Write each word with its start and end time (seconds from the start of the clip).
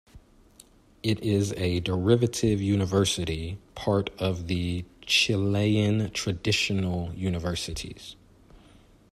It 1.03 1.19
is 1.19 1.53
a 1.57 1.79
derivative 1.79 2.59
university 2.59 3.59
part 3.75 4.09
of 4.17 4.47
the 4.47 4.83
Chilean 5.03 6.09
Traditional 6.09 7.13
Universities. 7.13 8.15